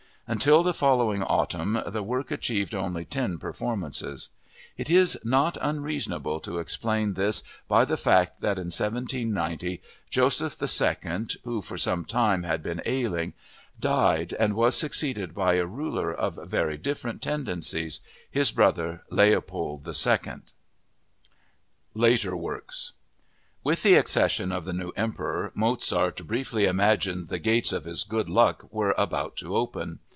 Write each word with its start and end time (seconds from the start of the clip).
Until 0.27 0.63
the 0.63 0.73
following 0.73 1.21
autumn 1.23 1.77
the 1.87 2.01
work 2.03 2.31
achieved 2.31 2.73
only 2.73 3.03
ten 3.03 3.37
performances. 3.37 4.29
It 4.77 4.89
is 4.89 5.17
not 5.25 5.57
unreasonable 5.59 6.39
to 6.41 6.57
explain 6.57 7.15
this 7.15 7.43
by 7.67 7.83
the 7.83 7.97
fact 7.97 8.39
that 8.39 8.57
in 8.57 8.67
1790 8.71 9.81
Joseph 10.09 10.55
II, 10.61 11.25
who 11.43 11.61
for 11.61 11.77
some 11.77 12.05
time 12.05 12.43
had 12.43 12.63
been 12.63 12.81
ailing, 12.85 13.33
died 13.77 14.31
and 14.39 14.55
was 14.55 14.73
succeeded 14.77 15.35
by 15.35 15.55
a 15.55 15.65
ruler 15.65 16.13
of 16.13 16.39
very 16.49 16.77
different 16.77 17.21
tendencies—his 17.21 18.51
brother, 18.53 19.03
Leopold 19.09 19.85
II. 19.85 20.33
Later 21.93 22.37
Works 22.37 22.93
With 23.65 23.83
the 23.83 23.95
accession 23.95 24.53
of 24.53 24.63
the 24.63 24.71
new 24.71 24.93
emperor, 24.95 25.51
Mozart 25.55 26.25
briefly 26.25 26.63
imagined 26.63 27.27
the 27.27 27.37
"gates 27.37 27.73
of 27.73 27.83
his 27.83 28.05
good 28.05 28.29
luck 28.29 28.63
were 28.71 28.95
about 28.97 29.35
to 29.35 29.57
open." 29.57 29.99